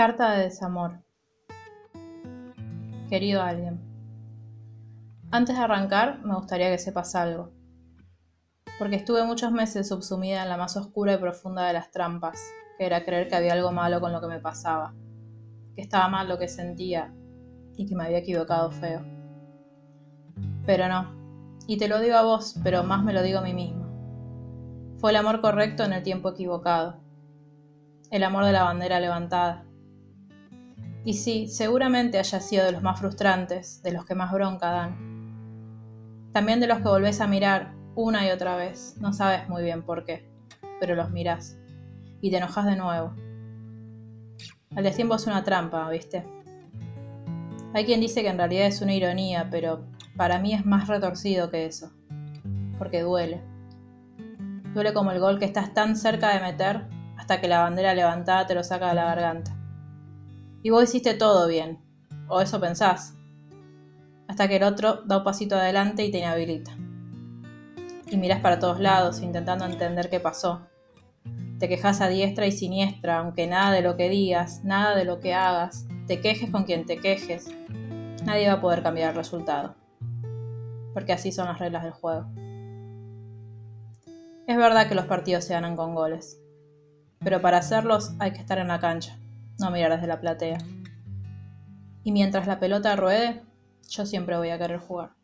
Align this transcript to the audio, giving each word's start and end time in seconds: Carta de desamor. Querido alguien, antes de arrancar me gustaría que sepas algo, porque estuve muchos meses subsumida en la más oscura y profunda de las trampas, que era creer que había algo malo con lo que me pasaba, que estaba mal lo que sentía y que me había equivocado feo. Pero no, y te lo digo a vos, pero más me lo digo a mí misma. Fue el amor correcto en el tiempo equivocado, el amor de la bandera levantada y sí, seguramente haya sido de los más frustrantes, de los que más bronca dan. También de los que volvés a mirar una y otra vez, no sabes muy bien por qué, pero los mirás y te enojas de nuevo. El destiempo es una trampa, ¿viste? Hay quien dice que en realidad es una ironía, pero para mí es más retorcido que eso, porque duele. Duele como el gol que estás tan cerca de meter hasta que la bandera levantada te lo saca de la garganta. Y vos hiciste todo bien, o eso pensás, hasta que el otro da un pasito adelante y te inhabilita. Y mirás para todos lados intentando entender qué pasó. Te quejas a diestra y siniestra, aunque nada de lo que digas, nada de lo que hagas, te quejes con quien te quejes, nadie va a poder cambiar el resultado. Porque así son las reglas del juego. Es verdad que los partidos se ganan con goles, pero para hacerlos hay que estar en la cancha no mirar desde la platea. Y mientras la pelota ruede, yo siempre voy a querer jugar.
Carta 0.00 0.30
de 0.30 0.44
desamor. 0.44 0.92
Querido 3.10 3.42
alguien, 3.42 3.78
antes 5.30 5.54
de 5.54 5.62
arrancar 5.62 6.24
me 6.24 6.34
gustaría 6.36 6.70
que 6.70 6.78
sepas 6.78 7.14
algo, 7.14 7.50
porque 8.78 8.96
estuve 8.96 9.24
muchos 9.24 9.52
meses 9.52 9.88
subsumida 9.88 10.42
en 10.42 10.48
la 10.48 10.56
más 10.56 10.74
oscura 10.78 11.12
y 11.12 11.18
profunda 11.18 11.66
de 11.66 11.74
las 11.74 11.90
trampas, 11.90 12.40
que 12.78 12.86
era 12.86 13.04
creer 13.04 13.28
que 13.28 13.36
había 13.36 13.52
algo 13.52 13.72
malo 13.72 14.00
con 14.00 14.10
lo 14.10 14.22
que 14.22 14.26
me 14.28 14.40
pasaba, 14.40 14.94
que 15.76 15.82
estaba 15.82 16.08
mal 16.08 16.30
lo 16.30 16.38
que 16.38 16.48
sentía 16.48 17.12
y 17.76 17.84
que 17.84 17.94
me 17.94 18.04
había 18.04 18.20
equivocado 18.20 18.70
feo. 18.70 19.02
Pero 20.64 20.88
no, 20.88 21.12
y 21.66 21.76
te 21.76 21.88
lo 21.88 22.00
digo 22.00 22.16
a 22.16 22.22
vos, 22.22 22.58
pero 22.64 22.84
más 22.84 23.04
me 23.04 23.12
lo 23.12 23.20
digo 23.20 23.40
a 23.40 23.42
mí 23.42 23.52
misma. 23.52 23.86
Fue 24.96 25.10
el 25.10 25.16
amor 25.16 25.42
correcto 25.42 25.84
en 25.84 25.92
el 25.92 26.02
tiempo 26.02 26.30
equivocado, 26.30 27.02
el 28.10 28.24
amor 28.24 28.46
de 28.46 28.52
la 28.52 28.64
bandera 28.64 28.98
levantada 28.98 29.66
y 31.04 31.14
sí, 31.14 31.48
seguramente 31.48 32.18
haya 32.18 32.40
sido 32.40 32.64
de 32.64 32.72
los 32.72 32.82
más 32.82 33.00
frustrantes, 33.00 33.82
de 33.82 33.92
los 33.92 34.04
que 34.04 34.14
más 34.14 34.32
bronca 34.32 34.70
dan. 34.70 36.30
También 36.32 36.60
de 36.60 36.66
los 36.66 36.78
que 36.78 36.88
volvés 36.88 37.20
a 37.20 37.26
mirar 37.26 37.74
una 37.94 38.26
y 38.26 38.30
otra 38.30 38.56
vez, 38.56 38.96
no 39.00 39.12
sabes 39.12 39.48
muy 39.48 39.62
bien 39.62 39.82
por 39.82 40.04
qué, 40.04 40.30
pero 40.78 40.94
los 40.94 41.10
mirás 41.10 41.56
y 42.20 42.30
te 42.30 42.36
enojas 42.36 42.66
de 42.66 42.76
nuevo. 42.76 43.14
El 44.76 44.84
destiempo 44.84 45.14
es 45.14 45.26
una 45.26 45.42
trampa, 45.42 45.88
¿viste? 45.90 46.24
Hay 47.72 47.84
quien 47.84 48.00
dice 48.00 48.22
que 48.22 48.28
en 48.28 48.38
realidad 48.38 48.66
es 48.66 48.80
una 48.82 48.94
ironía, 48.94 49.48
pero 49.50 49.86
para 50.16 50.38
mí 50.38 50.54
es 50.54 50.66
más 50.66 50.86
retorcido 50.86 51.50
que 51.50 51.66
eso, 51.66 51.90
porque 52.78 53.02
duele. 53.02 53.42
Duele 54.74 54.92
como 54.92 55.12
el 55.12 55.20
gol 55.20 55.38
que 55.38 55.44
estás 55.44 55.72
tan 55.72 55.96
cerca 55.96 56.34
de 56.34 56.40
meter 56.40 56.86
hasta 57.16 57.40
que 57.40 57.48
la 57.48 57.60
bandera 57.60 57.94
levantada 57.94 58.46
te 58.46 58.54
lo 58.54 58.62
saca 58.62 58.88
de 58.88 58.94
la 58.94 59.06
garganta. 59.06 59.59
Y 60.62 60.68
vos 60.68 60.84
hiciste 60.84 61.14
todo 61.14 61.48
bien, 61.48 61.78
o 62.28 62.42
eso 62.42 62.60
pensás, 62.60 63.14
hasta 64.28 64.46
que 64.46 64.56
el 64.56 64.62
otro 64.62 65.02
da 65.06 65.18
un 65.18 65.24
pasito 65.24 65.56
adelante 65.56 66.04
y 66.04 66.10
te 66.10 66.18
inhabilita. 66.18 66.76
Y 68.10 68.18
mirás 68.18 68.40
para 68.40 68.58
todos 68.58 68.78
lados 68.78 69.22
intentando 69.22 69.64
entender 69.64 70.10
qué 70.10 70.20
pasó. 70.20 70.66
Te 71.58 71.68
quejas 71.68 72.02
a 72.02 72.08
diestra 72.08 72.46
y 72.46 72.52
siniestra, 72.52 73.18
aunque 73.18 73.46
nada 73.46 73.72
de 73.72 73.80
lo 73.80 73.96
que 73.96 74.10
digas, 74.10 74.62
nada 74.62 74.94
de 74.94 75.06
lo 75.06 75.20
que 75.20 75.32
hagas, 75.32 75.86
te 76.06 76.20
quejes 76.20 76.50
con 76.50 76.64
quien 76.64 76.84
te 76.84 76.98
quejes, 76.98 77.48
nadie 78.24 78.48
va 78.48 78.54
a 78.54 78.60
poder 78.60 78.82
cambiar 78.82 79.10
el 79.10 79.16
resultado. 79.16 79.76
Porque 80.92 81.14
así 81.14 81.32
son 81.32 81.46
las 81.46 81.58
reglas 81.58 81.84
del 81.84 81.92
juego. 81.92 82.26
Es 84.46 84.56
verdad 84.56 84.88
que 84.88 84.94
los 84.94 85.06
partidos 85.06 85.44
se 85.44 85.54
ganan 85.54 85.76
con 85.76 85.94
goles, 85.94 86.38
pero 87.20 87.40
para 87.40 87.58
hacerlos 87.58 88.12
hay 88.18 88.32
que 88.32 88.40
estar 88.40 88.58
en 88.58 88.68
la 88.68 88.80
cancha 88.80 89.19
no 89.60 89.70
mirar 89.70 89.92
desde 89.92 90.06
la 90.06 90.20
platea. 90.20 90.58
Y 92.02 92.12
mientras 92.12 92.46
la 92.46 92.58
pelota 92.58 92.96
ruede, 92.96 93.42
yo 93.88 94.06
siempre 94.06 94.36
voy 94.36 94.50
a 94.50 94.58
querer 94.58 94.78
jugar. 94.78 95.19